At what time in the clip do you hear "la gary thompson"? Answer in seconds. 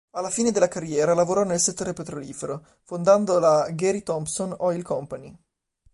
3.37-4.51